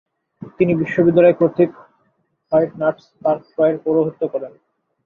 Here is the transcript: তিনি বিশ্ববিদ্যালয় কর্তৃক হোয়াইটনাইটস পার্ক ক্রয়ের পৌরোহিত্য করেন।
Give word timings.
তিনি 0.57 0.73
বিশ্ববিদ্যালয় 0.75 1.37
কর্তৃক 1.39 1.71
হোয়াইটনাইটস 2.51 3.05
পার্ক 3.23 3.41
ক্রয়ের 3.53 3.77
পৌরোহিত্য 3.83 4.21
করেন। 4.33 4.53